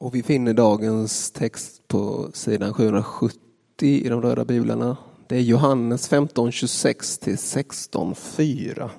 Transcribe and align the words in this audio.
Och 0.00 0.14
vi 0.14 0.22
finner 0.22 0.54
dagens 0.54 1.30
text 1.30 1.88
på 1.88 2.30
sidan 2.32 2.74
770 2.74 3.38
i 3.78 4.08
de 4.08 4.22
röda 4.22 4.44
biblarna. 4.44 4.96
Det 5.26 5.36
är 5.36 5.40
Johannes 5.40 6.08
15, 6.08 6.52
26 6.52 7.18
till 7.18 7.38
16, 7.38 8.14
4. 8.14 8.90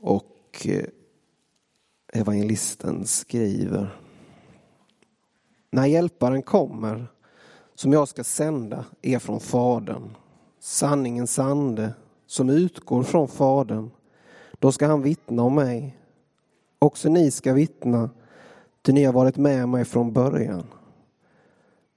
Och 0.00 0.66
eh, 0.68 0.84
evangelisten 2.12 3.06
skriver. 3.06 3.98
När 5.70 5.86
hjälparen 5.86 6.42
kommer, 6.42 7.06
som 7.74 7.92
jag 7.92 8.08
ska 8.08 8.24
sända, 8.24 8.84
är 9.02 9.18
från 9.18 9.40
Fadern, 9.40 10.10
sanningens 10.60 11.38
ande 11.38 11.94
som 12.26 12.50
utgår 12.50 13.02
från 13.02 13.28
Fadern, 13.28 13.90
då 14.58 14.72
ska 14.72 14.86
han 14.86 15.02
vittna 15.02 15.42
om 15.42 15.54
mig. 15.54 15.98
Också 16.78 17.08
ni 17.08 17.30
ska 17.30 17.52
vittna 17.52 18.10
ty 18.84 18.92
ni 18.92 19.04
har 19.04 19.12
varit 19.12 19.36
med 19.36 19.68
mig 19.68 19.84
från 19.84 20.12
början. 20.12 20.66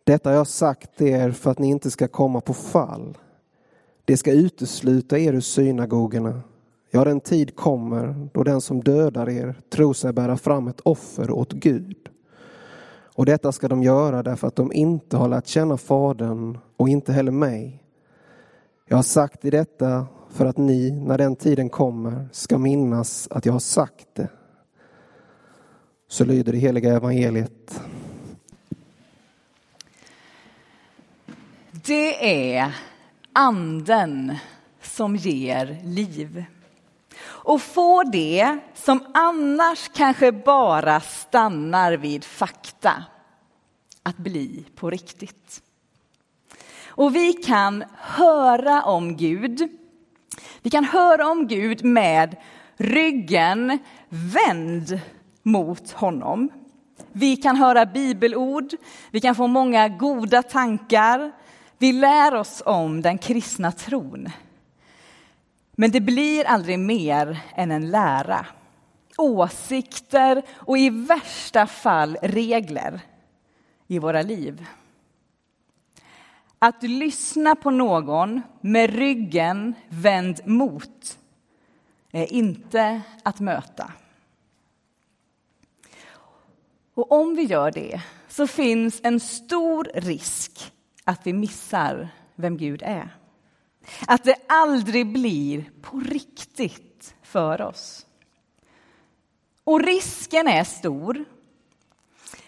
Detta 0.03 0.29
har 0.29 0.35
jag 0.35 0.47
sagt 0.47 1.01
er 1.01 1.31
för 1.31 1.51
att 1.51 1.59
ni 1.59 1.67
inte 1.67 1.91
ska 1.91 2.07
komma 2.07 2.41
på 2.41 2.53
fall. 2.53 3.17
Det 4.05 4.17
ska 4.17 4.31
utesluta 4.31 5.19
er 5.19 5.33
ur 5.33 5.39
synagogorna. 5.39 6.41
Ja, 6.91 7.03
den 7.03 7.19
tid 7.19 7.55
kommer 7.55 8.29
då 8.33 8.43
den 8.43 8.61
som 8.61 8.83
dödar 8.83 9.29
er 9.29 9.55
tror 9.69 9.93
sig 9.93 10.13
bära 10.13 10.37
fram 10.37 10.67
ett 10.67 10.79
offer 10.79 11.31
åt 11.31 11.53
Gud. 11.53 12.09
Och 13.15 13.25
detta 13.25 13.51
ska 13.51 13.67
de 13.67 13.83
göra 13.83 14.23
därför 14.23 14.47
att 14.47 14.55
de 14.55 14.73
inte 14.73 15.17
har 15.17 15.27
lärt 15.27 15.47
känna 15.47 15.77
Fadern 15.77 16.57
och 16.77 16.89
inte 16.89 17.13
heller 17.13 17.31
mig. 17.31 17.83
Jag 18.85 18.95
har 18.95 19.03
sagt 19.03 19.45
i 19.45 19.49
detta 19.49 20.05
för 20.29 20.45
att 20.45 20.57
ni, 20.57 20.91
när 20.91 21.17
den 21.17 21.35
tiden 21.35 21.69
kommer, 21.69 22.29
ska 22.31 22.57
minnas 22.57 23.27
att 23.31 23.45
jag 23.45 23.53
har 23.53 23.59
sagt 23.59 24.07
det. 24.13 24.29
Så 26.07 26.25
lyder 26.25 26.51
det 26.51 26.57
heliga 26.57 26.95
evangeliet. 26.95 27.81
Det 31.71 32.53
är 32.55 32.75
anden 33.33 34.37
som 34.81 35.15
ger 35.15 35.77
liv. 35.83 36.45
Och 37.19 37.61
får 37.61 38.11
det 38.11 38.57
som 38.73 39.05
annars 39.13 39.89
kanske 39.93 40.31
bara 40.31 40.99
stannar 40.99 41.93
vid 41.93 42.23
fakta 42.23 43.03
att 44.03 44.17
bli 44.17 44.65
på 44.75 44.89
riktigt. 44.89 45.61
Och 46.85 47.15
vi 47.15 47.33
kan 47.33 47.83
höra 47.97 48.83
om 48.83 49.17
Gud. 49.17 49.69
Vi 50.61 50.69
kan 50.69 50.83
höra 50.83 51.27
om 51.27 51.47
Gud 51.47 51.85
med 51.85 52.35
ryggen 52.77 53.79
vänd 54.09 54.99
mot 55.47 55.91
honom. 55.91 56.49
Vi 57.11 57.35
kan 57.35 57.55
höra 57.55 57.85
bibelord, 57.85 58.73
vi 59.11 59.21
kan 59.21 59.35
få 59.35 59.47
många 59.47 59.89
goda 59.89 60.43
tankar. 60.43 61.31
Vi 61.77 61.91
lär 61.91 62.35
oss 62.35 62.63
om 62.65 63.01
den 63.01 63.17
kristna 63.17 63.71
tron. 63.71 64.29
Men 65.71 65.91
det 65.91 66.01
blir 66.01 66.45
aldrig 66.45 66.79
mer 66.79 67.39
än 67.55 67.71
en 67.71 67.89
lära. 67.89 68.45
Åsikter 69.17 70.41
och 70.53 70.77
i 70.77 70.89
värsta 70.89 71.67
fall 71.67 72.17
regler 72.21 73.01
i 73.87 73.99
våra 73.99 74.21
liv. 74.21 74.65
Att 76.59 76.83
lyssna 76.83 77.55
på 77.55 77.71
någon 77.71 78.41
med 78.61 78.89
ryggen 78.89 79.73
vänd 79.89 80.39
mot 80.45 81.17
är 82.11 82.33
inte 82.33 83.01
att 83.23 83.39
möta. 83.39 83.91
Och 86.97 87.11
om 87.11 87.35
vi 87.35 87.43
gör 87.43 87.71
det 87.71 88.01
så 88.27 88.47
finns 88.47 88.99
en 89.03 89.19
stor 89.19 89.91
risk 89.93 90.73
att 91.03 91.27
vi 91.27 91.33
missar 91.33 92.09
vem 92.35 92.57
Gud 92.57 92.81
är. 92.85 93.17
Att 94.07 94.23
det 94.23 94.35
aldrig 94.47 95.13
blir 95.13 95.71
på 95.81 95.99
riktigt 95.99 97.15
för 97.21 97.61
oss. 97.61 98.05
Och 99.63 99.83
risken 99.83 100.47
är 100.47 100.63
stor 100.63 101.25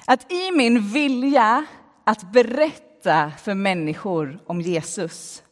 att 0.05 0.31
i 0.31 0.51
min 0.51 0.87
vilja 0.91 1.65
att 2.03 2.31
berätta 2.31 3.31
för 3.31 3.53
människor 3.53 4.39
om 4.45 4.61
Jesus 4.61 5.43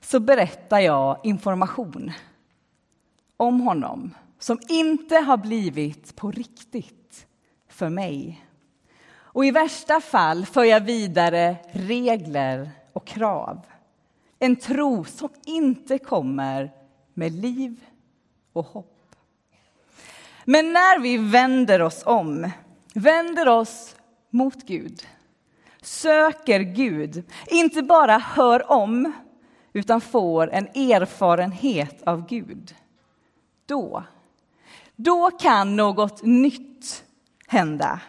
så 0.00 0.20
berättar 0.20 0.80
jag 0.80 1.20
information 1.24 2.12
om 3.36 3.60
honom 3.60 4.14
som 4.38 4.58
inte 4.68 5.16
har 5.16 5.36
blivit 5.36 6.16
på 6.16 6.30
riktigt 6.30 6.99
för 7.80 7.88
mig. 7.88 8.46
Och 9.12 9.44
i 9.44 9.50
värsta 9.50 10.00
fall 10.00 10.46
för 10.46 10.64
jag 10.64 10.80
vidare 10.80 11.56
regler 11.72 12.70
och 12.92 13.06
krav. 13.06 13.60
En 14.38 14.56
tro 14.56 15.04
som 15.04 15.28
inte 15.44 15.98
kommer 15.98 16.70
med 17.14 17.32
liv 17.32 17.80
och 18.52 18.66
hopp. 18.66 19.14
Men 20.44 20.72
när 20.72 20.98
vi 20.98 21.16
vänder 21.16 21.82
oss 21.82 22.02
om, 22.06 22.50
vänder 22.94 23.48
oss 23.48 23.96
mot 24.30 24.66
Gud, 24.66 25.06
söker 25.82 26.60
Gud, 26.60 27.24
inte 27.46 27.82
bara 27.82 28.18
hör 28.18 28.70
om, 28.70 29.12
utan 29.72 30.00
får 30.00 30.50
en 30.50 30.66
erfarenhet 30.66 32.02
av 32.02 32.26
Gud, 32.26 32.74
då, 33.66 34.04
då 34.96 35.30
kan 35.30 35.76
något 35.76 36.22
nytt 36.22 37.04
hända. 37.50 38.00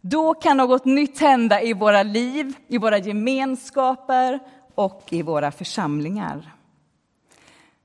Då 0.00 0.34
kan 0.34 0.56
något 0.56 0.84
nytt 0.84 1.20
hända 1.20 1.62
i 1.62 1.72
våra 1.72 2.02
liv, 2.02 2.54
i 2.68 2.78
våra 2.78 2.98
gemenskaper 2.98 4.38
och 4.74 5.04
i 5.10 5.22
våra 5.22 5.50
församlingar. 5.52 6.52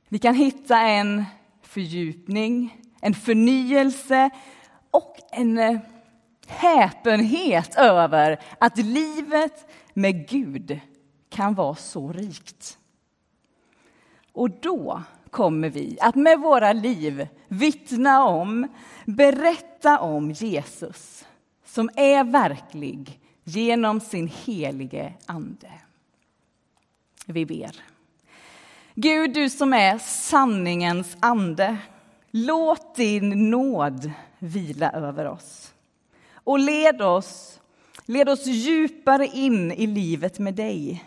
Vi 0.07 0.19
kan 0.19 0.35
hitta 0.35 0.81
en 0.81 1.25
fördjupning, 1.61 2.81
en 3.01 3.13
förnyelse 3.13 4.29
och 4.91 5.17
en 5.31 5.57
eh, 5.57 5.79
häpenhet 6.47 7.75
över 7.75 8.39
att 8.59 8.77
livet 8.77 9.71
med 9.93 10.29
Gud 10.29 10.79
kan 11.29 11.55
vara 11.55 11.75
så 11.75 12.11
rikt. 12.11 12.77
Och 14.31 14.49
då 14.49 15.03
kommer 15.35 15.69
vi 15.69 15.97
att 16.01 16.15
med 16.15 16.39
våra 16.39 16.73
liv 16.73 17.27
vittna 17.47 18.23
om, 18.23 18.67
berätta 19.05 19.99
om 19.99 20.31
Jesus 20.31 21.25
som 21.65 21.89
är 21.95 22.23
verklig 22.23 23.19
genom 23.43 23.99
sin 23.99 24.27
helige 24.45 25.13
Ande. 25.25 25.71
Vi 27.25 27.45
ber. 27.45 27.81
Gud, 28.93 29.33
du 29.33 29.49
som 29.49 29.73
är 29.73 29.97
sanningens 29.97 31.17
ande, 31.19 31.77
låt 32.31 32.95
din 32.95 33.49
nåd 33.49 34.11
vila 34.39 34.91
över 34.91 35.25
oss. 35.25 35.73
Och 36.33 36.59
led 36.59 37.01
oss, 37.01 37.59
led 38.05 38.29
oss 38.29 38.45
djupare 38.45 39.27
in 39.27 39.71
i 39.71 39.87
livet 39.87 40.39
med 40.39 40.53
dig. 40.53 41.03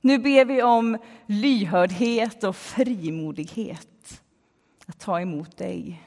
Nu 0.00 0.18
ber 0.18 0.44
vi 0.44 0.62
om 0.62 0.98
lyhördhet 1.26 2.44
och 2.44 2.56
frimodighet 2.56 4.22
att 4.86 4.98
ta 4.98 5.20
emot 5.20 5.56
dig. 5.56 6.02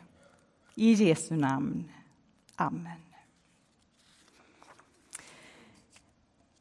I 0.76 0.94
Jesu 0.94 1.36
namn. 1.36 1.92
Amen. 2.56 3.04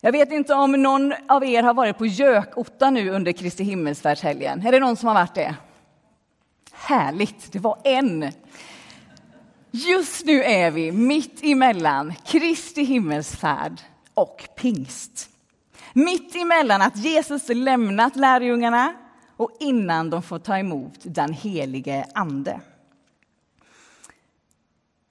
Jag 0.00 0.12
vet 0.12 0.32
inte 0.32 0.54
om 0.54 0.72
någon 0.72 1.14
av 1.28 1.44
er 1.44 1.62
har 1.62 1.74
varit 1.74 1.98
på 1.98 2.06
Gökotta 2.06 2.90
nu 2.90 3.10
under 3.10 3.32
Kristi 3.32 3.64
himmelsfärdshelgen. 3.64 4.66
Är 4.66 4.72
det 4.72 4.80
någon 4.80 4.96
som 4.96 5.06
har 5.06 5.14
varit 5.14 5.34
det? 5.34 5.56
Härligt, 6.72 7.52
det 7.52 7.58
var 7.58 7.78
en. 7.84 8.32
Just 9.70 10.26
nu 10.26 10.42
är 10.42 10.70
vi 10.70 10.92
mitt 10.92 11.42
emellan 11.42 12.14
Kristi 12.24 12.82
himmelsfärd 12.82 13.80
och 14.14 14.48
pingst. 14.56 15.31
Mitt 15.94 16.36
emellan 16.36 16.82
att 16.82 16.96
Jesus 16.96 17.48
lämnat 17.48 18.16
lärjungarna 18.16 18.94
och 19.36 19.50
innan 19.60 20.10
de 20.10 20.22
får 20.22 20.38
ta 20.38 20.58
emot 20.58 20.98
den 21.02 21.32
helige 21.32 22.06
Ande. 22.14 22.60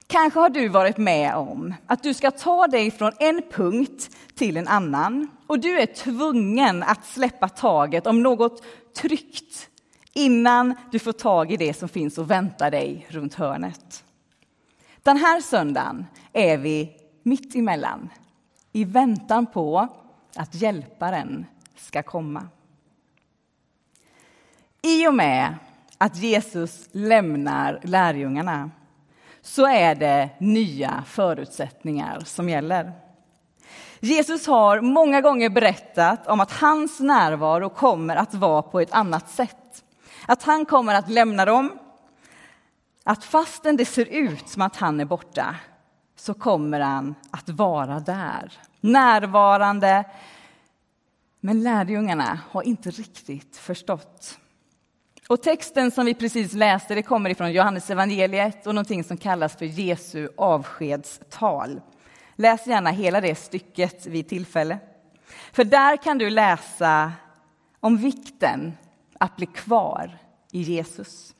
Kanske 0.06 0.40
har 0.40 0.48
du 0.48 0.68
varit 0.68 0.98
med 0.98 1.34
om 1.34 1.74
att 1.86 2.02
du 2.02 2.14
ska 2.14 2.30
ta 2.30 2.66
dig 2.66 2.90
från 2.90 3.12
en 3.18 3.42
punkt 3.52 4.16
till 4.34 4.56
en 4.56 4.68
annan 4.68 5.28
och 5.46 5.58
du 5.58 5.80
är 5.80 5.86
tvungen 5.86 6.82
att 6.82 7.06
släppa 7.06 7.48
taget 7.48 8.06
om 8.06 8.22
något 8.22 8.62
tryggt 8.96 9.68
innan 10.12 10.74
du 10.90 10.98
får 10.98 11.12
tag 11.12 11.52
i 11.52 11.56
det 11.56 11.74
som 11.74 11.88
finns 11.88 12.18
och 12.18 12.30
väntar 12.30 12.70
dig 12.70 13.06
runt 13.08 13.34
hörnet. 13.34 14.04
Den 15.02 15.16
här 15.16 15.40
söndagen 15.40 16.06
är 16.32 16.58
vi 16.58 16.96
mitt 17.22 17.54
emellan 17.54 18.08
i 18.72 18.84
väntan 18.84 19.46
på 19.46 19.88
att 20.36 20.54
hjälparen 20.54 21.46
ska 21.76 22.02
komma. 22.02 22.48
I 24.82 25.06
och 25.06 25.14
med 25.14 25.54
att 25.98 26.16
Jesus 26.16 26.88
lämnar 26.92 27.80
lärjungarna 27.82 28.70
så 29.42 29.66
är 29.66 29.94
det 29.94 30.28
nya 30.38 31.04
förutsättningar 31.06 32.20
som 32.20 32.48
gäller. 32.48 32.92
Jesus 34.00 34.46
har 34.46 34.80
många 34.80 35.20
gånger 35.20 35.50
berättat 35.50 36.26
om 36.26 36.40
att 36.40 36.52
hans 36.52 37.00
närvaro 37.00 37.68
kommer 37.68 38.16
att 38.16 38.34
vara 38.34 38.62
på 38.62 38.80
ett 38.80 38.92
annat 38.92 39.30
sätt. 39.30 39.84
Att 40.26 40.42
han 40.42 40.64
kommer 40.64 40.94
att 40.94 41.10
lämna 41.10 41.44
dem, 41.44 41.78
att 43.04 43.24
fastän 43.24 43.76
det 43.76 43.84
ser 43.84 44.06
ut 44.06 44.48
som 44.48 44.62
att 44.62 44.76
han 44.76 45.00
är 45.00 45.04
borta 45.04 45.56
så 46.16 46.34
kommer 46.34 46.80
han 46.80 47.14
att 47.30 47.48
vara 47.48 48.00
där, 48.00 48.52
närvarande. 48.82 50.04
Men 51.40 51.62
lärjungarna 51.62 52.40
har 52.50 52.62
inte 52.62 52.90
riktigt 52.90 53.56
förstått. 53.56 54.38
Och 55.28 55.42
texten 55.42 55.90
som 55.90 56.06
vi 56.06 56.14
precis 56.14 56.52
läste 56.52 56.94
det 56.94 57.02
kommer 57.02 57.30
ifrån 57.30 57.52
Johannes 57.52 57.90
evangeliet 57.90 58.66
och 58.66 58.74
någonting 58.74 59.04
som 59.04 59.16
kallas 59.16 59.56
för 59.56 59.64
Jesu 59.64 60.28
avskedstal. 60.36 61.80
Läs 62.36 62.66
gärna 62.66 62.90
hela 62.90 63.20
det 63.20 63.34
stycket 63.34 64.06
vid 64.06 64.28
tillfälle. 64.28 64.78
För 65.52 65.64
där 65.64 65.96
kan 65.96 66.18
du 66.18 66.30
läsa 66.30 67.12
om 67.80 67.96
vikten 67.96 68.72
att 69.18 69.36
bli 69.36 69.46
kvar 69.46 70.18
i 70.52 70.60
Jesus. 70.62 71.34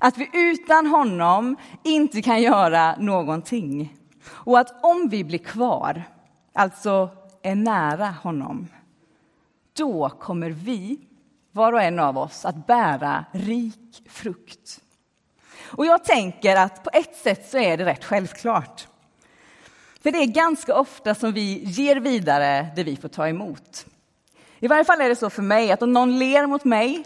Att 0.00 0.18
vi 0.18 0.30
utan 0.32 0.86
honom 0.86 1.56
inte 1.84 2.22
kan 2.22 2.42
göra 2.42 2.96
någonting. 2.96 3.96
Och 4.28 4.58
att 4.58 4.84
om 4.84 5.08
vi 5.08 5.24
blir 5.24 5.38
kvar, 5.38 6.04
alltså 6.52 7.10
är 7.42 7.54
nära 7.54 8.06
honom, 8.06 8.68
då 9.72 10.08
kommer 10.08 10.50
vi, 10.50 10.98
var 11.52 11.72
och 11.72 11.82
en 11.82 11.98
av 11.98 12.18
oss, 12.18 12.44
att 12.44 12.66
bära 12.66 13.24
rik 13.32 14.02
frukt. 14.08 14.80
Och 15.70 15.86
jag 15.86 16.04
tänker 16.04 16.56
att 16.56 16.84
på 16.84 16.90
ett 16.92 17.16
sätt 17.16 17.50
så 17.50 17.58
är 17.58 17.76
det 17.76 17.84
rätt 17.84 18.04
självklart. 18.04 18.88
För 20.00 20.10
det 20.10 20.18
är 20.18 20.26
ganska 20.26 20.74
ofta 20.74 21.14
som 21.14 21.32
vi 21.32 21.64
ger 21.64 21.96
vidare 21.96 22.68
det 22.76 22.84
vi 22.84 22.96
får 22.96 23.08
ta 23.08 23.28
emot. 23.28 23.86
I 24.58 24.68
varje 24.68 24.84
fall 24.84 25.00
är 25.00 25.08
det 25.08 25.16
så 25.16 25.30
för 25.30 25.42
mig 25.42 25.72
att 25.72 25.82
om 25.82 25.92
någon 25.92 26.18
ler 26.18 26.46
mot 26.46 26.64
mig 26.64 27.04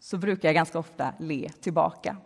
så 0.00 0.16
brukar 0.16 0.48
jag 0.48 0.54
ganska 0.54 0.78
ofta 0.78 1.12
le 1.18 1.50
tillbaka. 1.60 2.16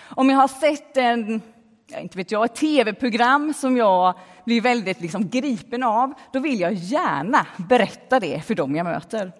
Om 0.00 0.30
jag 0.30 0.36
har 0.36 0.48
sett 0.48 0.96
en, 0.96 1.42
inte 1.88 2.18
vet 2.18 2.30
jag, 2.30 2.44
ett 2.44 2.54
tv-program 2.54 3.54
som 3.54 3.76
jag 3.76 4.14
blir 4.44 4.60
väldigt 4.60 5.00
liksom 5.00 5.28
gripen 5.28 5.82
av, 5.82 6.14
då 6.32 6.40
vill 6.40 6.60
jag 6.60 6.72
gärna 6.72 7.46
berätta 7.56 8.20
det 8.20 8.40
för 8.40 8.54
dem 8.54 8.76
jag 8.76 8.84
möter. 8.84 9.32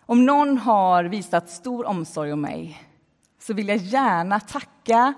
Om 0.00 0.26
någon 0.26 0.58
har 0.58 1.04
visat 1.04 1.50
stor 1.50 1.86
omsorg 1.86 2.32
om 2.32 2.40
mig 2.40 2.82
så 3.38 3.54
vill 3.54 3.68
jag 3.68 3.76
gärna 3.76 4.40
tacka, 4.40 5.14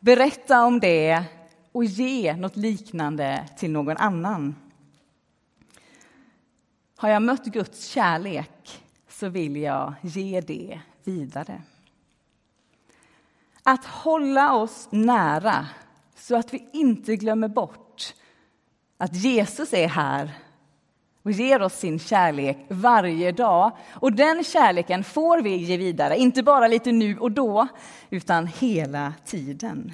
berätta 0.00 0.64
om 0.64 0.80
det 0.80 1.24
och 1.72 1.84
ge 1.84 2.36
något 2.36 2.56
liknande 2.56 3.48
till 3.56 3.70
någon 3.70 3.96
annan. 3.96 4.54
Har 6.96 7.08
jag 7.08 7.22
mött 7.22 7.44
Guds 7.44 7.86
kärlek 7.86 8.82
så 9.08 9.28
vill 9.28 9.56
jag 9.56 9.94
ge 10.02 10.40
det 10.40 10.80
vidare. 11.04 11.62
Att 13.68 13.84
hålla 13.84 14.54
oss 14.54 14.88
nära 14.90 15.66
så 16.16 16.36
att 16.36 16.54
vi 16.54 16.68
inte 16.72 17.16
glömmer 17.16 17.48
bort 17.48 18.14
att 18.98 19.14
Jesus 19.14 19.72
är 19.72 19.88
här 19.88 20.30
och 21.22 21.30
ger 21.30 21.62
oss 21.62 21.74
sin 21.74 21.98
kärlek 21.98 22.66
varje 22.68 23.32
dag. 23.32 23.76
Och 23.94 24.12
den 24.12 24.44
kärleken 24.44 25.04
får 25.04 25.42
vi 25.42 25.56
ge 25.56 25.76
vidare, 25.76 26.16
inte 26.16 26.42
bara 26.42 26.68
lite 26.68 26.92
nu 26.92 27.18
och 27.18 27.32
då, 27.32 27.66
utan 28.10 28.46
hela 28.46 29.14
tiden. 29.24 29.92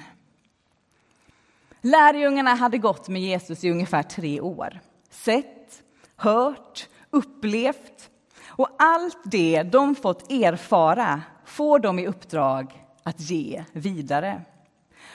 Lärjungarna 1.81 2.53
hade 2.55 2.77
gått 2.77 3.09
med 3.09 3.21
Jesus 3.21 3.63
i 3.63 3.71
ungefär 3.71 4.03
tre 4.03 4.41
år. 4.41 4.79
Sett, 5.09 5.83
hört, 6.15 6.89
upplevt. 7.09 8.09
Och 8.47 8.69
allt 8.79 9.19
det 9.25 9.63
de 9.63 9.95
fått 9.95 10.31
erfara 10.31 11.21
får 11.45 11.79
de 11.79 11.99
i 11.99 12.07
uppdrag 12.07 12.84
att 13.05 13.19
ge 13.19 13.63
vidare. 13.71 14.41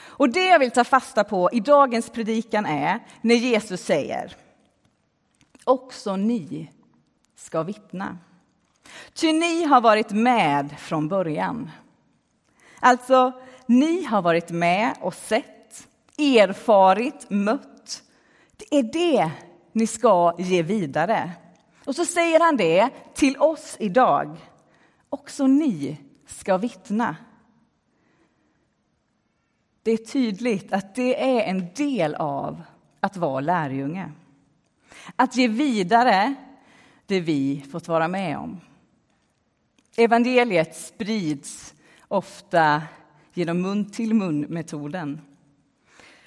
Och 0.03 0.31
det 0.31 0.45
jag 0.45 0.59
vill 0.59 0.71
ta 0.71 0.85
fasta 0.85 1.25
på 1.25 1.51
i 1.53 1.61
dagens 1.61 2.11
predikan 2.11 2.67
är 2.67 3.01
när 3.21 3.35
Jesus 3.35 3.81
säger 3.85 4.37
också 5.65 6.17
ni 6.17 6.71
ska 7.37 7.63
vittna. 7.63 8.19
Ty 9.15 9.33
ni 9.33 9.65
har 9.65 9.81
varit 9.81 10.11
med 10.11 10.75
från 10.79 11.09
början. 11.09 11.71
Alltså, 12.81 13.33
ni 13.67 14.05
har 14.05 14.23
varit 14.23 14.51
med 14.51 14.97
och 15.01 15.15
sett 15.15 15.89
erfarit, 16.19 17.31
mött. 17.31 18.03
Det 18.57 18.79
är 18.79 18.83
det 18.83 19.31
ni 19.73 19.87
ska 19.87 20.35
ge 20.39 20.63
vidare. 20.63 21.33
Och 21.85 21.97
så 21.97 22.05
säger 22.05 22.41
han 22.41 22.57
det 22.57 22.91
till 23.15 23.37
oss 23.37 23.77
idag. 23.79 24.37
Också 25.11 25.47
ni 25.47 25.97
ska 26.27 26.57
vittna. 26.57 27.17
Det 29.83 29.91
är 29.91 29.97
tydligt 29.97 30.73
att 30.73 30.95
det 30.95 31.39
är 31.39 31.43
en 31.43 31.67
del 31.75 32.15
av 32.15 32.63
att 33.01 33.17
vara 33.17 33.41
lärjunge. 33.41 34.13
Att 35.17 35.37
ge 35.37 35.49
vidare 35.49 36.35
det 37.07 37.21
vi 37.21 37.65
fått 37.73 37.89
vara 37.89 38.09
med 38.09 38.39
om. 38.39 38.61
Evangeliet 39.97 40.77
sprids 40.77 41.75
ofta 42.09 42.83
genom 43.35 43.63
mun-till-mun-metoden. 43.63 45.21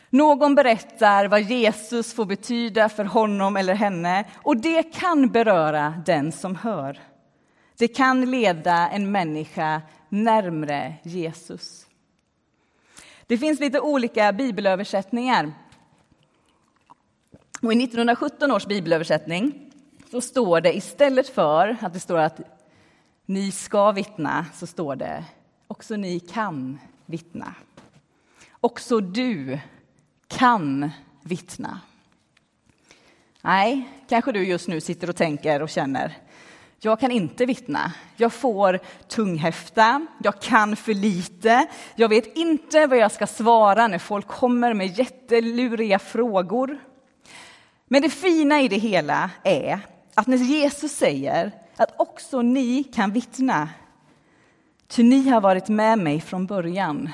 Någon 0.09 0.55
berättar 0.55 1.27
vad 1.27 1.41
Jesus 1.41 2.13
får 2.13 2.25
betyda 2.25 2.89
för 2.89 3.05
honom 3.05 3.57
eller 3.57 3.73
henne 3.73 4.25
och 4.35 4.57
det 4.57 4.83
kan 4.83 5.29
beröra 5.29 6.03
den 6.05 6.31
som 6.31 6.55
hör. 6.55 6.99
Det 7.77 7.87
kan 7.87 8.31
leda 8.31 8.89
en 8.89 9.11
människa 9.11 9.81
närmre 10.09 10.95
Jesus. 11.03 11.87
Det 13.27 13.37
finns 13.37 13.59
lite 13.59 13.79
olika 13.79 14.33
bibelöversättningar. 14.33 15.51
Och 17.61 17.73
I 17.73 17.83
1917 17.83 18.51
års 18.51 18.65
bibelöversättning 18.65 19.71
så 20.11 20.21
står 20.21 20.61
det 20.61 20.75
istället 20.75 21.29
för 21.29 21.77
att 21.81 21.93
det 21.93 21.99
står 21.99 22.17
att 22.17 22.41
ni 23.25 23.51
ska 23.51 23.91
vittna, 23.91 24.45
så 24.53 24.67
står 24.67 24.95
det 24.95 25.25
också 25.67 25.95
ni 25.95 26.19
kan 26.19 26.79
vittna. 27.05 27.55
Också 28.51 28.99
du 28.99 29.59
kan 30.27 30.91
vittna. 31.21 31.79
Nej, 33.41 33.89
kanske 34.09 34.31
du 34.31 34.45
just 34.45 34.67
nu 34.67 34.81
sitter 34.81 35.09
och 35.09 35.15
tänker 35.15 35.61
och 35.61 35.69
känner 35.69 36.17
jag 36.85 36.99
kan 36.99 37.11
inte 37.11 37.45
vittna. 37.45 37.93
Jag 38.15 38.33
får 38.33 38.79
tunghäfta, 39.07 40.07
jag 40.23 40.41
kan 40.41 40.75
för 40.75 40.93
lite. 40.93 41.67
Jag 41.95 42.09
vet 42.09 42.37
inte 42.37 42.87
vad 42.87 42.97
jag 42.97 43.11
ska 43.11 43.27
svara 43.27 43.87
när 43.87 43.99
folk 43.99 44.27
kommer 44.27 44.73
med 44.73 44.99
jätteluriga 44.99 45.99
frågor. 45.99 46.79
Men 47.87 48.01
det 48.01 48.09
fina 48.09 48.61
i 48.61 48.67
det 48.67 48.77
hela 48.77 49.29
är 49.43 49.79
att 50.13 50.27
när 50.27 50.37
Jesus 50.37 50.91
säger 50.91 51.51
att 51.77 51.99
också 51.99 52.41
ni 52.41 52.83
kan 52.83 53.11
vittna, 53.11 53.69
ty 54.87 55.03
ni 55.03 55.29
har 55.29 55.41
varit 55.41 55.67
med 55.67 55.99
mig 55.99 56.21
från 56.21 56.45
början, 56.45 57.09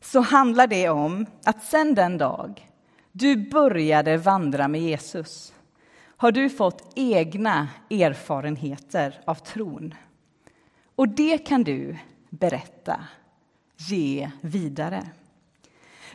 så 0.00 0.20
handlar 0.20 0.66
det 0.66 0.88
om 0.88 1.26
att 1.44 1.64
sen 1.64 1.94
den 1.94 2.18
dag 2.18 2.68
du 3.12 3.50
började 3.50 4.16
vandra 4.16 4.68
med 4.68 4.80
Jesus 4.80 5.52
har 6.20 6.32
du 6.32 6.50
fått 6.50 6.92
egna 6.94 7.68
erfarenheter 7.90 9.20
av 9.24 9.34
tron. 9.34 9.94
Och 10.94 11.08
det 11.08 11.38
kan 11.38 11.64
du 11.64 11.96
berätta, 12.30 13.04
ge 13.76 14.30
vidare. 14.40 15.08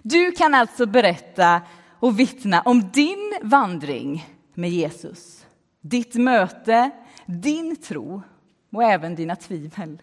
Du 0.01 0.31
kan 0.31 0.53
alltså 0.53 0.85
berätta 0.85 1.62
och 2.00 2.19
vittna 2.19 2.62
om 2.62 2.91
din 2.91 3.33
vandring 3.41 4.29
med 4.53 4.69
Jesus. 4.69 5.45
Ditt 5.81 6.15
möte, 6.15 6.91
din 7.25 7.75
tro 7.75 8.21
och 8.69 8.83
även 8.83 9.15
dina 9.15 9.35
tvivel. 9.35 10.01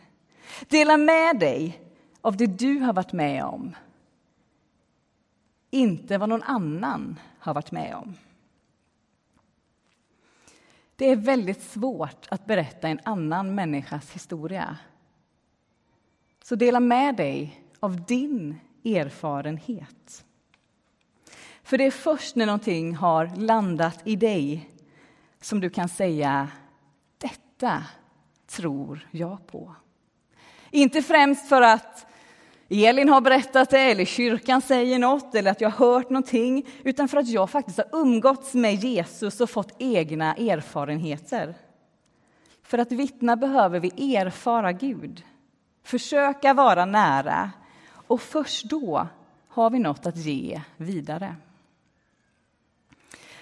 Dela 0.69 0.97
med 0.97 1.39
dig 1.39 1.83
av 2.21 2.37
det 2.37 2.47
du 2.47 2.79
har 2.79 2.93
varit 2.93 3.13
med 3.13 3.45
om. 3.45 3.77
Inte 5.71 6.19
vad 6.19 6.29
någon 6.29 6.43
annan 6.43 7.21
har 7.39 7.55
varit 7.55 7.73
med 7.73 7.95
om. 7.95 8.17
Det 11.03 11.11
är 11.11 11.17
väldigt 11.17 11.63
svårt 11.63 12.27
att 12.29 12.47
berätta 12.47 12.89
en 12.89 13.01
annan 13.05 13.55
människas 13.55 14.11
historia. 14.11 14.77
Så 16.43 16.55
dela 16.55 16.81
med 16.81 17.17
dig 17.17 17.63
av 17.81 18.05
din 18.05 18.61
erfarenhet. 18.85 20.25
För 21.63 21.79
det 21.79 21.85
är 21.85 21.91
först 21.91 22.37
när 22.37 22.47
någonting 22.47 22.95
har 22.95 23.27
landat 23.37 24.01
i 24.05 24.17
dig 24.17 24.71
som 25.41 25.61
du 25.61 25.71
kan 25.71 25.89
säga 25.89 26.49
detta 27.19 27.85
tror 28.47 29.09
jag 29.11 29.47
på. 29.47 29.75
Inte 30.71 31.03
främst 31.03 31.49
för 31.49 31.63
att 31.63 32.07
Elin 32.73 33.09
har 33.09 33.21
berättat 33.21 33.71
det, 33.71 33.79
eller 33.79 34.05
kyrkan 34.05 34.61
säger 34.63 34.99
något, 34.99 35.35
eller 35.35 35.51
att 35.51 35.61
jag 35.61 35.71
har 35.71 35.87
hört 35.87 36.11
någonting, 36.11 36.67
utan 36.85 37.09
för 37.09 37.19
att 37.19 37.29
jag 37.29 37.51
faktiskt 37.51 37.79
har 37.79 38.01
umgåtts 38.01 38.55
med 38.55 38.75
Jesus 38.75 39.41
och 39.41 39.51
fått 39.51 39.75
egna 39.79 40.35
erfarenheter. 40.35 41.55
För 42.63 42.79
att 42.79 42.93
vittna 42.93 43.37
behöver 43.37 43.81
vi 43.81 44.17
erfara 44.17 44.73
Gud, 44.73 45.23
försöka 45.85 46.55
vara 46.55 46.85
nära 46.85 47.51
och 47.95 48.21
först 48.21 48.65
då 48.65 49.07
har 49.49 49.71
vi 49.71 49.79
något 49.79 50.07
att 50.07 50.17
ge 50.17 50.61
vidare. 50.77 51.37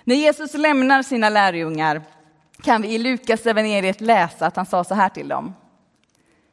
När 0.05 0.15
Jesus 0.15 0.55
lämnar 0.55 1.03
sina 1.03 1.29
lärjungar 1.29 2.03
kan 2.63 2.83
vi 2.83 2.95
i 2.95 2.99
Lukas 2.99 3.47
evangeliet 3.47 4.01
läsa 4.01 4.47
att 4.47 4.57
han 4.57 4.67
sa 4.67 4.85
så 4.85 4.95
här 4.95 5.09
till 5.09 5.29
dem. 5.29 5.55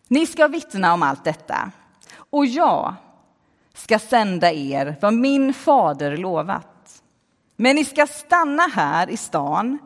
Ni 0.08 0.26
ska 0.26 0.48
vittna 0.48 0.94
om 0.94 1.04
allt 1.04 1.24
detta 1.24 1.72
och 2.30 2.46
jag 2.46 2.96
ska 3.74 4.00
sända 4.00 4.52
er 4.52 4.96
vad 5.02 5.14
min 5.14 5.54
fader 5.54 6.18
lovat. 6.18 7.04
Men 7.56 7.76
ni 7.76 7.86
ska 7.86 8.08
stanna 8.08 8.64
här 8.64 9.10
i 9.10 9.18
stan 9.18 9.78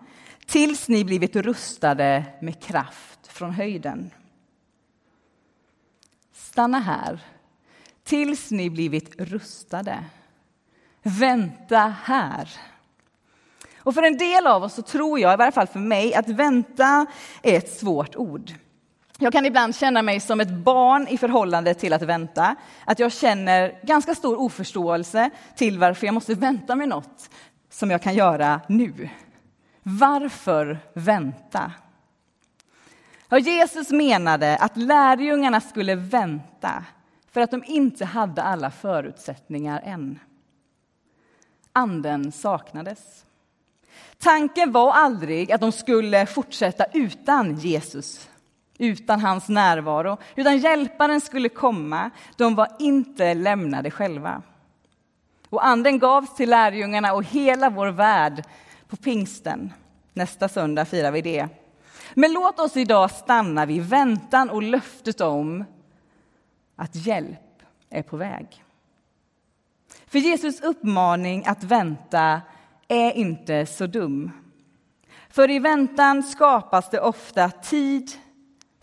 tills 0.45 0.88
ni 0.88 1.05
blivit 1.05 1.36
rustade 1.36 2.24
med 2.41 2.63
kraft 2.63 3.27
från 3.27 3.51
höjden. 3.51 4.12
Stanna 6.33 6.79
här 6.79 7.19
tills 8.03 8.51
ni 8.51 8.69
blivit 8.69 9.21
rustade. 9.21 10.03
Vänta 11.03 11.95
här. 12.03 12.50
Och 13.77 13.93
för 13.93 14.03
en 14.03 14.17
del 14.17 14.48
av 14.48 14.63
oss 14.63 14.74
så 14.74 14.81
tror 14.81 15.19
jag, 15.19 15.33
i 15.33 15.38
varje 15.38 15.51
fall 15.51 15.67
för 15.67 15.79
mig, 15.79 16.13
att 16.13 16.29
vänta 16.29 17.05
är 17.41 17.57
ett 17.57 17.79
svårt 17.79 18.15
ord. 18.15 18.51
Jag 19.23 19.33
kan 19.33 19.45
ibland 19.45 19.75
känna 19.75 20.01
mig 20.01 20.19
som 20.19 20.39
ett 20.39 20.49
barn 20.49 21.07
i 21.07 21.17
förhållande 21.17 21.73
till 21.73 21.93
att 21.93 22.01
vänta. 22.01 22.55
Att 22.85 22.99
jag 22.99 23.11
känner 23.11 23.79
ganska 23.83 24.15
stor 24.15 24.39
oförståelse 24.39 25.29
till 25.55 25.79
varför 25.79 26.07
jag 26.07 26.13
måste 26.13 26.33
vänta 26.33 26.75
med 26.75 26.89
något 26.89 27.29
som 27.69 27.91
jag 27.91 28.01
kan 28.01 28.13
göra 28.13 28.61
nu. 28.69 29.09
Varför 29.83 30.79
vänta? 30.93 31.71
Ja, 33.29 33.37
Jesus 33.37 33.89
menade 33.89 34.57
att 34.57 34.77
lärjungarna 34.77 35.61
skulle 35.61 35.95
vänta 35.95 36.85
för 37.31 37.41
att 37.41 37.51
de 37.51 37.63
inte 37.67 38.05
hade 38.05 38.43
alla 38.43 38.71
förutsättningar 38.71 39.81
än. 39.85 40.19
Anden 41.73 42.31
saknades. 42.31 43.25
Tanken 44.17 44.71
var 44.71 44.93
aldrig 44.93 45.51
att 45.51 45.61
de 45.61 45.71
skulle 45.71 46.25
fortsätta 46.25 46.85
utan 46.93 47.55
Jesus, 47.55 48.29
utan 48.81 49.19
hans 49.19 49.50
närvaro, 49.50 50.17
utan 50.35 50.57
hjälparen 50.57 51.21
skulle 51.21 51.50
komma. 51.50 52.09
De 52.35 52.55
var 52.55 52.67
inte 52.79 53.33
lämnade 53.33 53.91
själva. 53.91 54.41
Och 55.50 55.65
anden 55.65 56.00
gavs 56.00 56.35
till 56.35 56.50
lärjungarna 56.50 57.13
och 57.13 57.23
hela 57.23 57.69
vår 57.69 57.88
värld 57.88 58.43
på 58.88 58.95
pingsten. 58.95 59.73
Nästa 60.13 60.50
söndag 60.50 60.85
firar 60.85 61.11
vi 61.11 61.21
det. 61.21 61.47
Men 62.13 62.33
låt 62.33 62.59
oss 62.59 62.77
idag 62.77 63.11
stanna 63.11 63.65
vid 63.65 63.81
väntan 63.81 64.50
och 64.50 64.63
löftet 64.63 65.21
om 65.21 65.65
att 66.75 66.95
hjälp 66.95 67.63
är 67.89 68.03
på 68.03 68.17
väg. 68.17 68.63
För 70.07 70.19
Jesus 70.19 70.61
uppmaning 70.61 71.43
att 71.45 71.63
vänta 71.63 72.41
är 72.88 73.11
inte 73.11 73.65
så 73.65 73.88
dum. 73.88 74.31
För 75.29 75.50
i 75.50 75.59
väntan 75.59 76.23
skapas 76.23 76.89
det 76.89 77.00
ofta 77.00 77.50
tid 77.50 78.11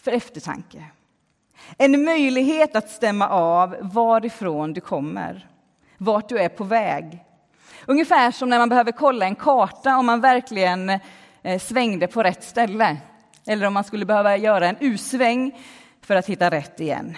för 0.09 0.17
eftertanke. 0.17 0.85
En 1.79 2.05
möjlighet 2.05 2.77
att 2.77 2.91
stämma 2.91 3.29
av 3.29 3.77
varifrån 3.81 4.73
du 4.73 4.81
kommer, 4.81 5.49
vart 5.99 6.29
du 6.29 6.39
är 6.39 6.49
på 6.49 6.65
väg. 6.65 7.25
Ungefär 7.87 8.31
som 8.31 8.49
när 8.49 8.59
man 8.59 8.69
behöver 8.69 8.93
kolla 8.93 9.27
en 9.27 9.35
karta 9.35 9.97
om 9.97 10.07
man 10.07 10.21
verkligen 10.21 10.91
eh, 11.43 11.59
svängde 11.61 12.07
på 12.07 12.23
rätt 12.23 12.45
ställe. 12.45 12.97
Eller 13.47 13.67
om 13.67 13.75
man 13.75 13.85
skulle 13.85 14.07
behöva 14.07 14.37
göra 14.37 14.69
en 14.69 14.77
U-sväng 14.81 15.61
för 16.03 16.17
att 16.17 16.27
hitta 16.27 16.51
rätt 16.51 16.81
igen. 16.81 17.17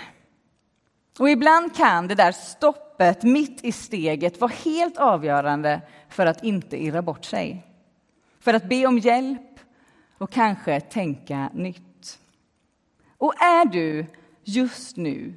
Och 1.18 1.30
ibland 1.30 1.76
kan 1.76 2.09
det 2.09 2.14
där 2.14 2.32
stoppet 2.32 3.23
mitt 3.23 3.64
i 3.64 3.73
steget 3.73 4.40
vara 4.40 4.52
helt 4.64 4.97
avgörande 4.97 5.80
för 6.09 6.26
att 6.26 6.44
inte 6.44 6.85
irra 6.85 7.02
bort 7.02 7.25
sig. 7.25 7.66
För 8.40 8.54
att 8.54 8.68
be 8.68 8.87
om 8.87 8.99
hjälp 8.99 9.61
och 10.18 10.30
kanske 10.30 10.80
tänka 10.80 11.50
nytt. 11.52 11.89
Och 13.20 13.42
är 13.42 13.64
du 13.64 14.06
just 14.44 14.96
nu 14.96 15.34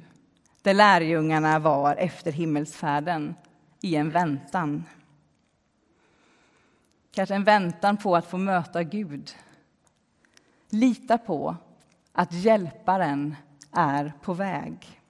där 0.62 0.74
lärjungarna 0.74 1.58
var 1.58 1.96
efter 1.96 2.32
himmelsfärden 2.32 3.34
i 3.80 3.96
en 3.96 4.10
väntan? 4.10 4.84
Kanske 7.10 7.34
en 7.34 7.44
väntan 7.44 7.96
på 7.96 8.16
att 8.16 8.26
få 8.26 8.38
möta 8.38 8.82
Gud. 8.82 9.34
Lita 10.70 11.18
på 11.18 11.56
att 12.12 12.32
hjälparen 12.32 13.36
är 13.72 14.12
på 14.22 14.34
väg. 14.34 15.00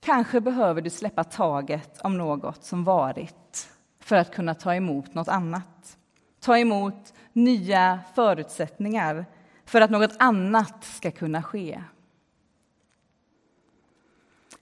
Kanske 0.00 0.40
behöver 0.40 0.82
du 0.82 0.90
släppa 0.90 1.24
taget 1.24 2.00
om 2.00 2.18
något 2.18 2.64
som 2.64 2.84
varit 2.84 3.68
för 4.00 4.16
att 4.16 4.34
kunna 4.34 4.54
ta 4.54 4.74
emot 4.74 5.14
något 5.14 5.28
annat. 5.28 5.98
Ta 6.40 6.58
emot 6.58 7.14
nya 7.32 8.00
förutsättningar 8.14 9.26
för 9.64 9.80
att 9.80 9.90
något 9.90 10.16
annat 10.18 10.84
ska 10.84 11.10
kunna 11.10 11.42
ske. 11.42 11.82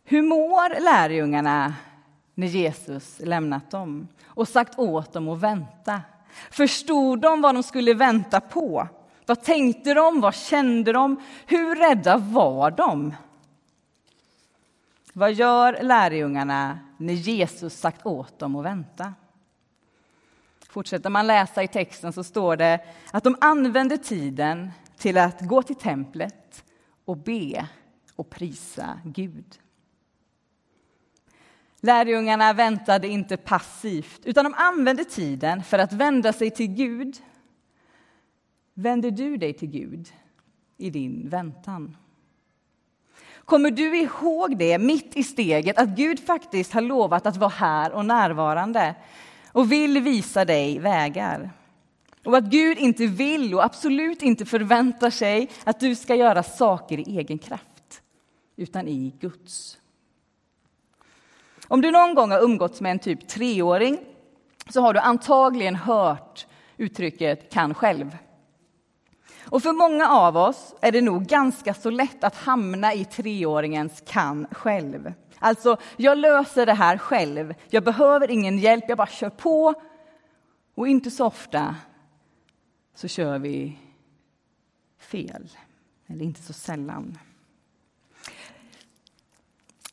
Hur 0.04 0.23
mår 0.23 0.80
lärjungarna 0.80 1.75
när 2.35 2.47
Jesus 2.47 3.21
lämnat 3.25 3.71
dem 3.71 4.09
och 4.25 4.49
sagt 4.49 4.78
åt 4.78 5.12
dem 5.12 5.28
att 5.28 5.40
vänta? 5.40 6.00
Förstod 6.50 7.21
de 7.21 7.40
vad 7.42 7.54
de 7.54 7.62
skulle 7.62 7.95
vänta 7.95 8.40
på? 8.40 8.88
Vad 9.26 9.42
tänkte 9.42 9.95
de? 9.95 10.21
Vad 10.21 10.35
kände 10.35 10.92
de? 10.92 11.23
Hur 11.47 11.76
rädda 11.76 12.16
var 12.16 12.71
de? 12.71 13.14
Vad 15.12 15.33
gör 15.33 15.83
lärjungarna 15.83 16.78
när 16.97 17.14
Jesus 17.14 17.75
sagt 17.75 18.07
åt 18.07 18.38
dem 18.38 18.57
att 18.57 18.64
vänta? 18.64 19.14
Fortsätter 20.69 21.11
man 21.11 21.26
läsa 21.26 21.62
i 21.62 21.69
texten 21.69 22.12
så 22.12 22.25
står 22.25 22.57
det 22.57 22.80
att 23.11 23.25
de 23.25 23.37
använde 23.40 23.99
tiden 23.99 24.71
till 25.00 25.19
att 25.19 25.40
gå 25.40 25.62
till 25.62 25.76
templet 25.76 26.64
och 27.04 27.16
be 27.16 27.69
och 28.16 28.30
prisa 28.30 29.00
Gud. 29.04 29.59
Lärjungarna 31.80 32.52
väntade 32.52 33.09
inte 33.09 33.37
passivt, 33.37 34.21
utan 34.25 34.45
de 34.45 34.54
använde 34.54 35.04
tiden 35.04 35.62
för 35.62 35.78
att 35.78 35.92
vända 35.92 36.33
sig 36.33 36.50
till 36.50 36.66
Gud. 36.66 37.16
Vänder 38.75 39.11
du 39.11 39.37
dig 39.37 39.52
till 39.52 39.69
Gud 39.69 40.12
i 40.76 40.90
din 40.90 41.28
väntan? 41.28 41.97
Kommer 43.45 43.71
du 43.71 43.99
ihåg 43.99 44.57
det 44.59 44.78
mitt 44.78 45.16
i 45.16 45.23
steget, 45.23 45.78
att 45.78 45.88
Gud 45.88 46.21
faktiskt 46.21 46.73
har 46.73 46.80
lovat 46.80 47.26
att 47.26 47.37
vara 47.37 47.50
här 47.50 47.92
och 47.92 48.07
närvarande 48.07 48.95
och 49.52 49.73
vill 49.73 50.00
visa 50.00 50.45
dig 50.45 50.78
vägar? 50.78 51.50
Och 52.24 52.36
att 52.36 52.44
Gud 52.44 52.78
inte 52.78 53.06
vill 53.06 53.54
och 53.54 53.64
absolut 53.64 54.22
inte 54.22 54.46
förväntar 54.46 55.10
sig 55.10 55.50
att 55.64 55.80
du 55.80 55.94
ska 55.94 56.14
göra 56.14 56.42
saker 56.42 56.98
i 56.98 57.18
egen 57.18 57.38
kraft, 57.38 58.02
utan 58.56 58.88
i 58.88 59.12
Guds. 59.20 59.78
Om 61.68 61.80
du 61.80 61.90
någon 61.90 62.14
gång 62.14 62.30
har 62.30 62.42
umgåtts 62.42 62.80
med 62.80 62.90
en 62.90 62.98
typ 62.98 63.28
treåring 63.28 63.98
så 64.68 64.80
har 64.80 64.94
du 64.94 65.00
antagligen 65.00 65.76
hört 65.76 66.46
uttrycket 66.76 67.52
kan 67.52 67.74
själv. 67.74 68.16
Och 69.44 69.62
för 69.62 69.72
många 69.72 70.08
av 70.08 70.36
oss 70.36 70.74
är 70.80 70.92
det 70.92 71.00
nog 71.00 71.26
ganska 71.26 71.74
så 71.74 71.90
lätt 71.90 72.24
att 72.24 72.36
hamna 72.36 72.94
i 72.94 73.04
treåringens 73.04 74.02
kan 74.06 74.46
själv. 74.50 75.12
Alltså, 75.38 75.76
jag 75.96 76.18
löser 76.18 76.66
det 76.66 76.74
här 76.74 76.98
själv. 76.98 77.54
Jag 77.68 77.84
behöver 77.84 78.30
ingen 78.30 78.58
hjälp, 78.58 78.84
jag 78.88 78.98
bara 78.98 79.06
kör 79.06 79.30
på. 79.30 79.74
Och 80.74 80.88
inte 80.88 81.10
så 81.10 81.26
ofta 81.26 81.74
så 82.94 83.09
kör 83.09 83.38
vi 83.38 83.78
fel. 84.99 85.49
Eller 86.06 86.25
inte 86.25 86.42
så 86.42 86.52
sällan. 86.52 87.18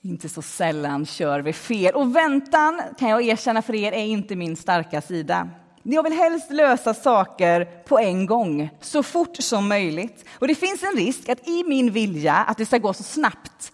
Inte 0.01 0.29
så 0.29 0.41
sällan 0.41 1.05
kör 1.05 1.39
vi 1.39 1.53
fel. 1.53 1.95
Och 1.95 2.15
väntan, 2.15 2.81
kan 2.99 3.09
jag 3.09 3.23
erkänna 3.23 3.61
för 3.61 3.75
er, 3.75 3.91
är 3.91 4.05
inte 4.05 4.35
min 4.35 4.55
starka 4.55 5.01
sida. 5.01 5.49
Jag 5.83 6.03
vill 6.03 6.13
helst 6.13 6.51
lösa 6.51 6.93
saker 6.93 7.83
på 7.85 7.99
en 7.99 8.25
gång, 8.25 8.69
så 8.81 9.03
fort 9.03 9.37
som 9.37 9.67
möjligt. 9.67 10.25
Och 10.39 10.47
det 10.47 10.55
finns 10.55 10.83
en 10.83 10.95
risk 10.95 11.29
att 11.29 11.47
i 11.47 11.63
min 11.63 11.91
vilja 11.91 12.33
att 12.33 12.57
det 12.57 12.65
ska 12.65 12.77
gå 12.77 12.93
så 12.93 13.03
snabbt 13.03 13.73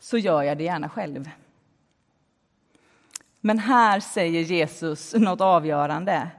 så 0.00 0.18
gör 0.18 0.42
jag 0.42 0.58
det 0.58 0.64
gärna 0.64 0.88
själv. 0.88 1.30
Men 3.40 3.58
här 3.58 4.00
säger 4.00 4.42
Jesus 4.42 5.14
något 5.14 5.40
avgörande. 5.40 6.30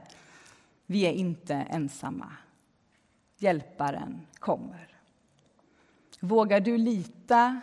Vi 0.90 1.06
är 1.06 1.12
inte 1.12 1.54
ensamma. 1.54 2.32
Hjälparen 3.38 4.26
kommer. 4.34 4.88
Vågar 6.20 6.60
du 6.60 6.78
lita 6.78 7.60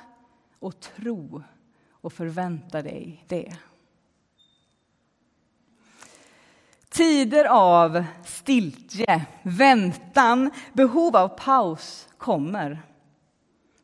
och 0.60 0.80
tro 0.80 1.44
och 1.92 2.14
förvänta 2.14 2.82
dig 2.82 3.24
det. 3.28 3.56
Tider 6.90 7.46
av 7.46 8.04
stiltje, 8.26 9.26
väntan, 9.44 10.52
behov 10.74 11.16
av 11.16 11.28
paus 11.28 12.10
kommer. 12.18 12.82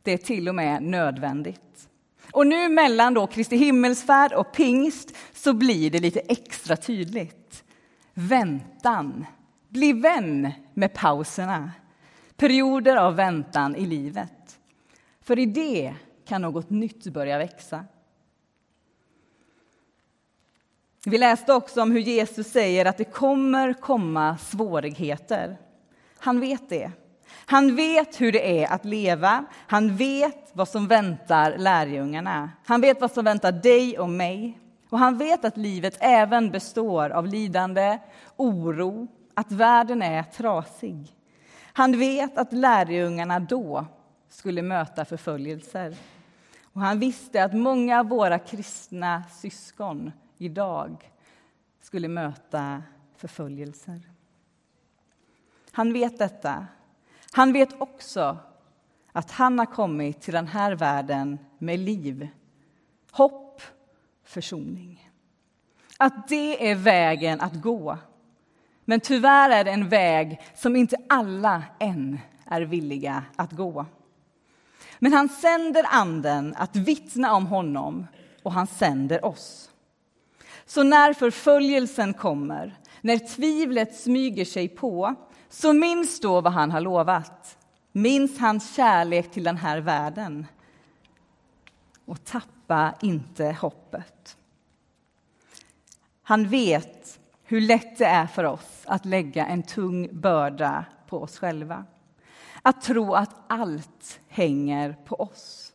Det 0.02 0.12
är 0.12 0.18
till 0.18 0.50
och 0.50 0.56
med 0.56 0.84
nödvändigt. 0.84 1.90
Och 2.32 2.48
nu 2.48 2.70
mellan 2.70 3.14
då 3.14 3.28
Kristi 3.28 3.56
himmelsfärd 3.56 4.34
och 4.34 4.54
pingst 4.54 5.16
så 5.34 5.54
blir 5.54 5.92
det 5.92 6.00
lite 6.00 6.20
extra 6.20 6.78
tydligt. 6.78 7.43
Väntan. 8.14 9.26
Bli 9.70 9.94
vän 9.94 10.52
med 10.74 10.94
pauserna. 10.94 11.72
Perioder 12.36 12.96
av 12.96 13.16
väntan 13.16 13.76
i 13.76 13.86
livet. 13.86 14.60
För 15.22 15.40
i 15.40 15.46
det 15.46 15.94
kan 16.26 16.42
något 16.42 16.70
nytt 16.70 17.04
börja 17.04 17.38
växa. 17.38 17.86
Vi 21.06 21.18
läste 21.18 21.54
också 21.54 21.82
om 21.82 21.92
hur 21.92 22.00
Jesus 22.00 22.48
säger 22.48 22.86
att 22.86 22.98
det 22.98 23.04
kommer 23.04 23.74
komma 23.74 24.38
svårigheter. 24.38 25.58
Han 26.18 26.40
vet 26.40 26.70
det. 26.70 26.92
Han 27.46 27.76
vet 27.76 28.22
hur 28.22 28.32
det 28.32 28.64
är 28.64 28.72
att 28.72 28.86
leva. 28.86 29.46
Han 29.56 29.96
vet 29.96 30.52
vad 30.54 30.68
som 30.68 30.88
väntar 30.88 31.58
lärjungarna. 31.58 32.52
Han 32.66 32.82
vet 32.82 33.02
vad 33.02 33.12
som 33.12 33.26
väntar 33.26 33.52
dig 33.52 34.00
och 34.00 34.10
mig. 34.10 34.60
Och 34.94 35.00
han 35.00 35.18
vet 35.18 35.46
att 35.46 35.58
livet 35.58 35.98
även 36.00 36.52
består 36.52 37.10
av 37.10 37.28
lidande, 37.28 38.00
oro, 38.36 39.08
att 39.34 39.52
världen 39.52 40.02
är 40.02 40.24
trasig. 40.24 41.16
Han 41.74 42.00
vet 42.00 42.38
att 42.38 42.54
lärjungarna 42.54 43.40
då 43.40 43.86
skulle 44.30 44.62
möta 44.62 45.06
förföljelser. 45.06 45.98
Och 46.64 46.82
han 46.82 47.00
visste 47.00 47.44
att 47.44 47.54
många 47.54 48.00
av 48.00 48.10
våra 48.10 48.40
kristna 48.40 49.24
syskon 49.32 50.12
idag 50.38 51.12
skulle 51.82 52.08
möta 52.08 52.84
förföljelser. 53.18 54.02
Han 55.72 55.94
vet 55.94 56.20
detta. 56.20 56.68
Han 57.32 57.54
vet 57.54 57.82
också 57.82 58.38
att 59.12 59.32
han 59.32 59.60
har 59.60 59.66
kommit 59.66 60.22
till 60.22 60.34
den 60.34 60.48
här 60.48 60.76
världen 60.76 61.40
med 61.58 61.80
liv, 61.80 62.28
hopp, 63.12 63.62
försoning. 64.34 65.12
Att 65.98 66.28
det 66.28 66.72
är 66.72 66.76
vägen 66.76 67.42
att 67.42 67.62
gå. 67.62 67.98
Men 68.86 69.00
tyvärr 69.00 69.50
är 69.50 69.64
det 69.64 69.72
en 69.72 69.90
väg 69.90 70.42
som 70.56 70.76
inte 70.76 70.98
alla 71.10 71.64
än 71.80 72.20
är 72.46 72.62
villiga 72.62 73.24
att 73.36 73.52
gå. 73.52 73.86
Men 75.00 75.14
han 75.14 75.30
sänder 75.30 75.86
Anden 75.90 76.56
att 76.58 76.76
vittna 76.76 77.34
om 77.34 77.48
honom 77.48 78.08
och 78.44 78.52
han 78.52 78.68
sänder 78.68 79.26
oss. 79.26 79.70
Så 80.66 80.84
när 80.84 81.14
förföljelsen 81.14 82.14
kommer, 82.14 82.78
när 83.02 83.18
tvivlet 83.18 83.96
smyger 83.96 84.46
sig 84.46 84.68
på 84.68 85.16
så 85.50 85.74
minns 85.74 86.20
då 86.20 86.42
vad 86.42 86.54
han 86.54 86.72
har 86.72 86.82
lovat. 86.82 87.58
Minns 87.92 88.40
hans 88.40 88.76
kärlek 88.76 89.32
till 89.32 89.44
den 89.44 89.58
här 89.58 89.78
världen. 89.80 90.46
Och 92.06 92.24
tappa 92.74 92.94
inte 93.02 93.46
hoppet. 93.62 94.38
Han 96.24 96.48
vet 96.48 97.20
hur 97.44 97.62
lätt 97.62 97.98
det 97.98 98.06
är 98.06 98.28
för 98.28 98.44
oss 98.44 98.84
att 98.86 99.06
lägga 99.06 99.46
en 99.46 99.64
tung 99.64 100.10
börda 100.12 100.86
på 101.08 101.22
oss 101.22 101.40
själva. 101.40 101.86
Att 102.62 102.82
tro 102.82 103.14
att 103.14 103.36
allt 103.48 104.20
hänger 104.28 104.96
på 105.06 105.16
oss. 105.16 105.74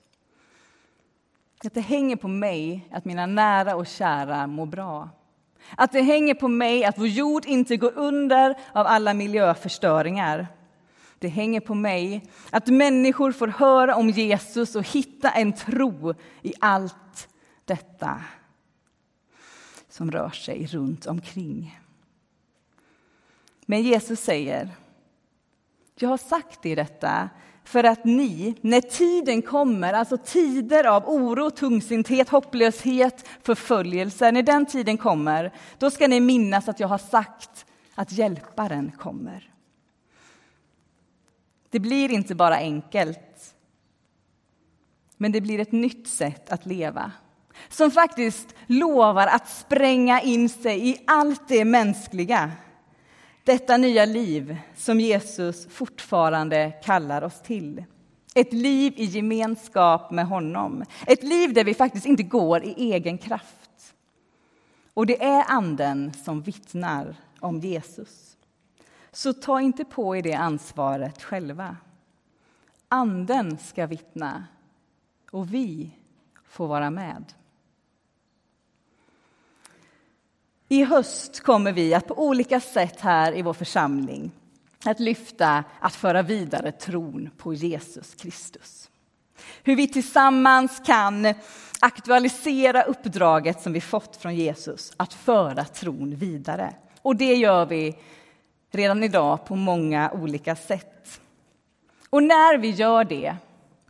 Att 1.64 1.74
det 1.74 1.80
hänger 1.80 2.16
på 2.16 2.28
mig 2.28 2.88
att 2.92 3.04
mina 3.04 3.26
nära 3.26 3.76
och 3.76 3.86
kära 3.86 4.46
mår 4.46 4.66
bra. 4.66 5.08
Att 5.76 5.92
det 5.92 6.02
hänger 6.02 6.34
på 6.34 6.48
mig 6.48 6.84
att 6.84 6.98
vår 6.98 7.06
jord 7.06 7.46
inte 7.46 7.76
går 7.76 7.92
under 7.96 8.54
av 8.72 8.86
alla 8.86 9.14
miljöförstöringar. 9.14 10.46
Det 11.18 11.28
hänger 11.28 11.60
på 11.60 11.74
mig 11.74 12.30
att 12.50 12.66
människor 12.66 13.32
får 13.32 13.48
höra 13.48 13.96
om 13.96 14.10
Jesus 14.10 14.76
och 14.76 14.88
hitta 14.88 15.30
en 15.30 15.52
tro 15.52 16.14
i 16.42 16.52
allt 16.60 17.28
detta 17.64 18.22
som 19.88 20.10
rör 20.10 20.30
sig 20.30 20.66
runt 20.66 21.06
omkring. 21.06 21.80
Men 23.66 23.82
Jesus 23.82 24.20
säger, 24.20 24.68
jag 25.94 26.08
har 26.08 26.16
sagt 26.16 26.66
er 26.66 26.76
detta 26.76 27.28
för 27.64 27.84
att 27.84 28.04
ni, 28.04 28.54
när 28.60 28.80
tiden 28.80 29.42
kommer, 29.42 29.92
alltså 29.92 30.18
tider 30.18 30.84
av 30.84 31.08
oro, 31.08 31.50
tungsinthet, 31.50 32.28
hopplöshet, 32.28 33.28
förföljelse, 33.42 34.32
när 34.32 34.42
den 34.42 34.66
tiden 34.66 34.98
kommer, 34.98 35.52
då 35.78 35.90
ska 35.90 36.08
ni 36.08 36.20
minnas 36.20 36.68
att 36.68 36.80
jag 36.80 36.88
har 36.88 36.98
sagt 36.98 37.66
att 37.94 38.12
Hjälparen 38.12 38.92
kommer. 38.98 39.50
Det 41.70 41.80
blir 41.80 42.12
inte 42.12 42.34
bara 42.34 42.56
enkelt, 42.56 43.54
men 45.16 45.32
det 45.32 45.40
blir 45.40 45.60
ett 45.60 45.72
nytt 45.72 46.08
sätt 46.08 46.50
att 46.50 46.66
leva 46.66 47.12
som 47.68 47.90
faktiskt 47.90 48.54
lovar 48.66 49.26
att 49.26 49.48
spränga 49.48 50.20
in 50.20 50.48
sig 50.48 50.88
i 50.88 50.96
allt 51.06 51.48
det 51.48 51.64
mänskliga 51.64 52.52
detta 53.44 53.76
nya 53.76 54.04
liv 54.04 54.56
som 54.76 55.00
Jesus 55.00 55.66
fortfarande 55.70 56.72
kallar 56.84 57.22
oss 57.22 57.42
till. 57.42 57.84
Ett 58.34 58.52
liv 58.52 58.92
i 58.96 59.04
gemenskap 59.04 60.10
med 60.10 60.26
honom. 60.26 60.84
Ett 61.06 61.22
liv 61.22 61.54
där 61.54 61.64
vi 61.64 61.74
faktiskt 61.74 62.06
inte 62.06 62.22
går 62.22 62.64
i 62.64 62.92
egen 62.92 63.18
kraft. 63.18 63.94
Och 64.94 65.06
det 65.06 65.24
är 65.24 65.44
Anden 65.48 66.12
som 66.24 66.42
vittnar 66.42 67.16
om 67.40 67.60
Jesus. 67.60 68.36
Så 69.12 69.32
ta 69.32 69.60
inte 69.60 69.84
på 69.84 70.16
er 70.16 70.22
det 70.22 70.34
ansvaret 70.34 71.22
själva. 71.22 71.76
Anden 72.88 73.58
ska 73.58 73.86
vittna 73.86 74.44
och 75.30 75.54
vi 75.54 75.90
får 76.44 76.66
vara 76.66 76.90
med. 76.90 77.24
I 80.68 80.84
höst 80.84 81.40
kommer 81.40 81.72
vi 81.72 81.94
att 81.94 82.06
på 82.06 82.18
olika 82.26 82.60
sätt 82.60 83.00
här 83.00 83.36
i 83.36 83.42
vår 83.42 83.52
församling 83.52 84.30
att 84.84 85.00
lyfta 85.00 85.64
att 85.80 85.94
föra 85.94 86.22
vidare 86.22 86.72
tron 86.72 87.30
på 87.36 87.54
Jesus 87.54 88.14
Kristus. 88.14 88.90
Hur 89.62 89.76
vi 89.76 89.88
tillsammans 89.88 90.82
kan 90.84 91.34
aktualisera 91.80 92.82
uppdraget 92.82 93.62
som 93.62 93.72
vi 93.72 93.80
fått 93.80 94.16
från 94.16 94.34
Jesus 94.34 94.92
att 94.96 95.14
föra 95.14 95.64
tron 95.64 96.14
vidare. 96.14 96.74
Och 97.02 97.16
det 97.16 97.34
gör 97.34 97.66
vi 97.66 97.98
redan 98.70 99.04
idag 99.04 99.44
på 99.44 99.56
många 99.56 100.10
olika 100.10 100.56
sätt. 100.56 101.20
Och 102.10 102.22
när 102.22 102.58
vi 102.58 102.70
gör 102.70 103.04
det 103.04 103.36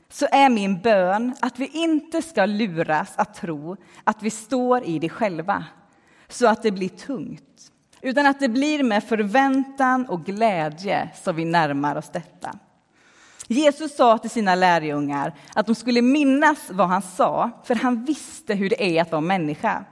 så 0.09 0.27
är 0.31 0.51
min 0.51 0.81
bön 0.81 1.35
att 1.41 1.59
vi 1.59 1.67
inte 1.67 2.23
ska 2.23 2.47
luras 2.47 3.13
att 3.17 3.35
tro 3.35 3.77
att 4.05 4.23
vi 4.23 4.31
står 4.31 4.85
i 4.85 4.99
det 4.99 5.09
själva 5.09 5.65
så 6.29 6.47
att 6.47 6.63
det 6.63 6.71
blir 6.71 6.89
tungt, 6.89 7.73
utan 8.01 8.27
att 8.27 8.41
det 8.41 8.49
blir 8.49 8.83
med 8.83 9.05
förväntan 9.05 10.07
och 10.07 10.25
glädje 10.25 11.11
som 11.23 11.37
vi 11.37 11.45
närmar 11.45 11.97
oss 11.97 12.11
detta. 12.13 12.59
Jesus 13.47 13.97
sa 13.97 14.19
till 14.19 14.31
sina 14.31 14.55
lärjungar 14.55 15.35
att 15.55 15.67
de 15.67 15.75
skulle 15.75 16.03
minnas 16.03 16.59
vad 16.71 16.89
han 16.89 17.03
sa, 17.03 17.51
för 17.65 17.75
han 17.75 18.05
visste 18.05 18.55
hur 18.55 18.71
det 18.71 18.99
är 18.99 19.03
att 19.03 19.13
vara 19.13 19.21
människa. 19.21 19.85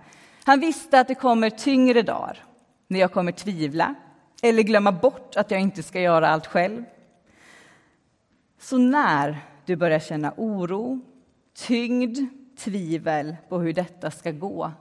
Han 0.45 0.61
visste 0.61 1.01
att 1.01 1.09
det 1.09 1.15
kommer 1.15 1.51
tyngre 1.51 2.03
dagar, 2.03 2.45
när 2.89 3.01
jag 3.01 3.13
kommer 3.13 3.33
tvivla 3.33 3.95
eller 4.43 4.63
glömma 4.63 4.93
bort 4.93 5.37
att 5.37 5.51
jag 5.51 5.61
inte 5.61 5.83
ska 5.83 6.01
göra 6.01 6.29
allt 6.29 6.47
själv. 6.47 6.85
Så 8.59 8.79
när 8.79 9.39
du 9.65 9.77
börjar 9.77 9.99
känna 9.99 10.33
oro, 10.37 11.01
tyngd, 11.55 12.19
tvivel 12.59 13.37
på 13.49 13.59
hur 13.59 13.73
detta 13.73 14.11
ska 14.11 14.31
gå, 14.31 14.73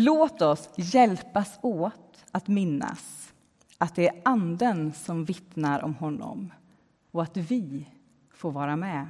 Låt 0.00 0.42
oss 0.42 0.68
hjälpas 0.76 1.58
åt 1.60 2.24
att 2.30 2.48
minnas 2.48 3.32
att 3.78 3.94
det 3.94 4.08
är 4.08 4.20
Anden 4.24 4.92
som 4.92 5.24
vittnar 5.24 5.84
om 5.84 5.94
honom 5.94 6.52
och 7.10 7.22
att 7.22 7.36
vi 7.36 7.86
får 8.34 8.50
vara 8.50 8.76
med. 8.76 9.06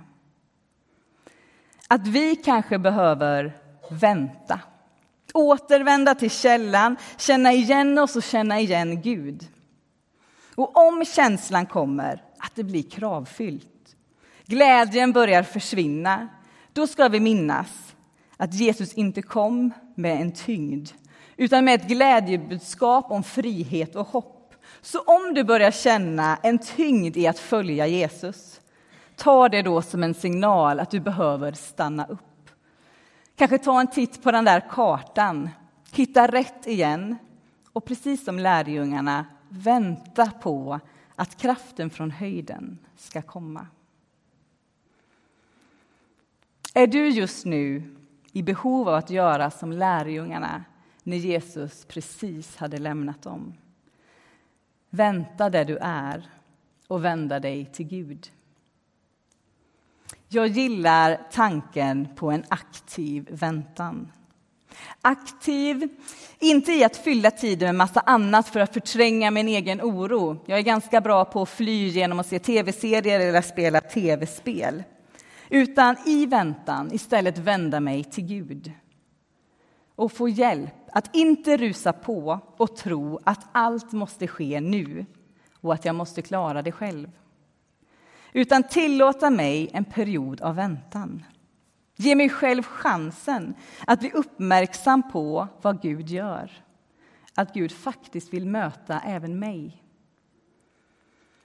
Att 1.88 2.07
vi 2.07 2.37
kanske 2.37 2.79
behöver 2.79 3.59
vänta, 3.90 4.61
återvända 5.35 6.14
till 6.14 6.31
källan, 6.31 6.96
känna 7.18 7.53
igen 7.53 7.98
oss 7.98 8.16
och 8.16 8.22
känna 8.22 8.61
igen 8.61 9.03
Gud. 9.03 9.46
Och 10.59 10.77
om 10.77 11.05
känslan 11.05 11.66
kommer 11.66 12.23
att 12.38 12.55
det 12.55 12.64
blir 12.64 12.83
kravfyllt, 12.83 13.97
glädjen 14.47 15.12
börjar 15.12 15.42
försvinna, 15.42 16.29
då 16.73 16.87
ska 16.87 17.09
vi 17.09 17.21
minnas 17.21 17.94
att 18.37 18.55
Jesus 18.55 18.92
inte 18.92 19.23
kom 19.23 19.71
med 19.94 20.21
en 20.21 20.33
tyngd 20.33 20.88
utan 21.37 21.64
med 21.64 21.75
ett 21.75 21.88
glädjebudskap 21.88 23.11
om 23.11 23.23
frihet 23.23 23.97
och 23.97 24.07
hopp. 24.07 24.55
Så 24.81 25.01
om 25.01 25.35
du 25.35 25.44
börjar 25.44 25.71
känna 25.71 26.37
en 26.42 26.59
tyngd 26.59 27.16
i 27.16 27.27
att 27.27 27.38
följa 27.38 27.87
Jesus 27.87 28.61
ta 29.16 29.49
det 29.49 29.62
då 29.62 29.83
som 29.83 30.03
en 30.03 30.14
signal 30.14 30.81
att 30.81 30.90
du 30.90 31.01
behöver 31.01 31.53
stanna 31.53 32.07
upp 32.07 32.51
Kanske 33.37 33.59
ta 33.59 33.81
en 33.81 33.87
titt 33.87 34.23
på 34.23 34.31
den 34.31 34.44
där 34.44 34.62
kartan, 34.71 35.51
hitta 35.92 36.27
rätt 36.27 36.66
igen 36.66 37.16
och 37.73 37.85
precis 37.85 38.25
som 38.25 38.38
lärjungarna 38.38 39.25
vänta 39.48 40.30
på 40.30 40.80
att 41.14 41.37
kraften 41.37 41.90
från 41.90 42.11
höjden 42.11 42.78
ska 42.96 43.22
komma. 43.22 43.66
Är 46.74 46.87
du 46.87 47.08
just 47.08 47.46
nu 47.46 47.96
i 48.32 48.42
behov 48.42 48.88
av 48.88 48.94
att 48.94 49.11
göra 49.11 49.50
som 49.50 49.72
lärjungarna 49.72 50.64
när 51.02 51.16
Jesus 51.16 51.84
precis 51.84 52.56
hade 52.56 52.78
lämnat 52.78 53.22
dem? 53.22 53.54
Vänta 54.90 55.50
där 55.50 55.64
du 55.64 55.76
är 55.76 56.30
och 56.87 57.04
vända 57.04 57.40
dig 57.40 57.66
till 57.66 57.87
Gud. 57.87 58.30
Jag 60.28 60.46
gillar 60.46 61.20
tanken 61.30 62.08
på 62.16 62.30
en 62.30 62.44
aktiv 62.48 63.28
väntan. 63.30 64.12
Aktiv, 65.02 65.88
inte 66.38 66.72
i 66.72 66.85
att 66.85 66.96
fylla 66.96 67.31
tiden 67.31 67.66
med 67.66 67.74
massa 67.74 68.00
annat 68.00 68.48
för 68.48 68.61
att 68.61 68.74
förtränga 68.74 69.31
min 69.31 69.48
egen 69.48 69.83
oro. 69.83 70.44
Jag 70.46 70.59
är 70.59 70.62
ganska 70.62 71.00
bra 71.00 71.24
på 71.24 71.42
att 71.42 71.48
fly 71.48 71.88
genom 71.88 72.18
att 72.18 72.26
se 72.26 72.38
tv-serier 72.38 73.20
eller 73.20 73.42
spela 73.42 73.81
tv-spel. 73.81 74.83
Utan 75.48 75.96
i 76.07 76.26
väntan 76.26 76.92
istället 76.92 77.38
vända 77.38 77.81
mig 77.81 78.04
till 78.04 78.24
Gud 78.24 78.72
och 79.94 80.12
få 80.12 80.28
hjälp 80.28 80.74
att 80.92 81.16
inte 81.16 81.57
rusa 81.57 81.92
på 81.92 82.40
och 82.57 82.76
tro 82.76 83.20
att 83.24 83.46
allt 83.52 83.92
måste 83.92 84.26
ske 84.26 84.61
nu 84.61 85.07
och 85.61 85.74
att 85.74 85.85
jag 85.85 85.94
måste 85.94 86.22
klara 86.22 86.62
det 86.62 86.72
själv. 86.72 87.11
Utan 88.33 88.62
tillåta 88.62 89.31
mig 89.31 89.70
en 89.72 89.85
period 89.85 90.40
av 90.40 90.54
väntan. 90.54 91.24
Ge 92.00 92.14
mig 92.14 92.28
själv 92.28 92.62
chansen 92.62 93.54
att 93.87 94.00
bli 94.00 94.11
uppmärksam 94.12 95.11
på 95.11 95.48
vad 95.62 95.82
Gud 95.82 96.08
gör. 96.08 96.64
Att 97.34 97.54
Gud 97.54 97.72
faktiskt 97.72 98.32
vill 98.32 98.46
möta 98.46 99.00
även 99.00 99.38
mig. 99.38 99.82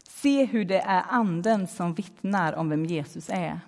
Se 0.03 0.45
hur 0.45 0.65
det 0.65 0.79
är 0.79 1.03
Anden 1.09 1.67
som 1.67 1.93
vittnar 1.93 2.53
om 2.53 2.69
vem 2.69 2.85
Jesus 2.85 3.29
är. 3.29 3.59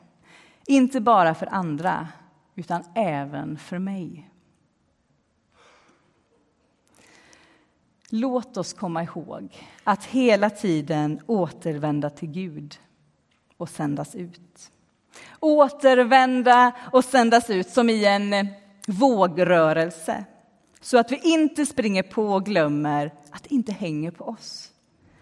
Inte 0.65 1.02
bara 1.02 1.36
för 1.36 1.54
andra, 1.54 2.08
utan 2.56 2.84
även 2.95 3.58
för 3.58 3.80
mig. 3.80 4.30
Låt 8.10 8.58
oss 8.58 8.74
komma 8.74 9.04
ihåg 9.04 9.56
att 9.84 10.06
hela 10.06 10.50
tiden 10.50 11.21
återvända 11.26 12.10
till 12.10 12.32
Gud 12.32 12.80
och 13.58 13.69
sändas 13.69 14.15
ut. 14.15 14.71
Återvända 15.39 16.71
och 16.91 17.06
sändas 17.06 17.49
ut 17.49 17.69
som 17.69 17.89
i 17.89 18.06
en 18.06 18.34
eh, 18.34 18.45
vågrörelse 18.88 20.25
så 20.82 20.97
att 20.97 21.12
vi 21.12 21.19
inte 21.23 21.65
springer 21.65 22.04
på 22.04 22.23
och 22.23 22.45
glömmer 22.45 23.12
att 23.32 23.43
det 23.43 23.56
inte 23.56 23.71
hänger 23.71 24.12
på 24.12 24.23
oss. 24.23 24.71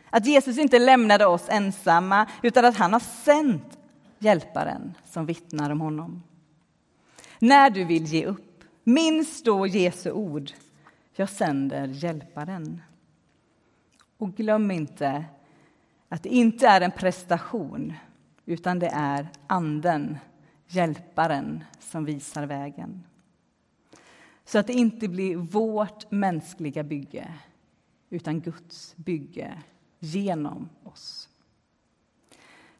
Att 0.09 0.25
Jesus 0.25 0.57
inte 0.57 0.79
lämnade 0.79 1.25
oss 1.25 1.45
ensamma, 1.49 2.27
utan 2.41 2.65
att 2.65 2.77
han 2.77 2.93
har 2.93 2.99
sänt 2.99 3.79
Hjälparen 4.19 4.93
som 5.05 5.25
vittnar 5.25 5.69
om 5.69 5.81
honom. 5.81 6.23
När 7.39 7.69
du 7.69 7.83
vill 7.83 8.05
ge 8.05 8.25
upp, 8.25 8.63
minns 8.83 9.43
då 9.43 9.67
Jesu 9.67 10.11
ord. 10.11 10.51
Jag 11.15 11.29
sänder 11.29 11.87
Hjälparen. 11.87 12.81
Och 14.17 14.35
glöm 14.35 14.71
inte 14.71 15.25
att 16.09 16.23
det 16.23 16.29
inte 16.29 16.67
är 16.67 16.81
en 16.81 16.91
prestation 16.91 17.93
utan 18.45 18.79
det 18.79 18.89
är 18.93 19.27
Anden, 19.47 20.17
Hjälparen, 20.67 21.63
som 21.79 22.05
visar 22.05 22.45
vägen. 22.45 23.03
Så 24.45 24.59
att 24.59 24.67
det 24.67 24.73
inte 24.73 25.07
blir 25.07 25.35
vårt 25.35 26.11
mänskliga 26.11 26.83
bygge 26.83 27.33
utan 28.09 28.41
Guds 28.41 28.95
bygge 28.95 29.61
genom 29.99 30.69
oss. 30.83 31.29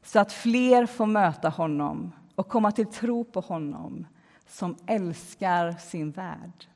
Så 0.02 0.20
att 0.20 0.34
fler 0.34 0.86
får 0.86 1.06
möta 1.06 1.50
honom 1.50 2.12
och 2.36 2.48
komma 2.48 2.72
till 2.72 2.86
tro 2.86 3.24
på 3.24 3.40
honom 3.40 4.08
som 4.48 4.76
älskar 4.88 5.72
sin 5.72 6.12
värld. 6.12 6.68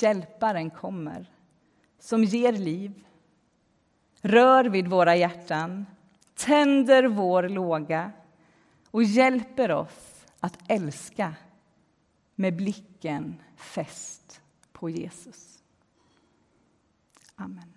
Hjälparen 0.00 0.70
kommer, 0.70 1.32
som 1.98 2.24
ger 2.24 2.52
liv, 2.52 3.04
rör 4.20 4.64
vid 4.64 4.88
våra 4.88 5.16
hjärtan 5.16 5.86
tänder 6.34 7.04
vår 7.04 7.42
låga 7.42 8.12
och 8.90 9.02
hjälper 9.02 9.70
oss 9.70 10.26
att 10.40 10.58
älska 10.68 11.34
med 12.34 12.56
blicken 12.56 13.42
fäst 13.56 14.40
på 14.72 14.90
Jesus. 14.90 15.62
Amen. 17.36 17.73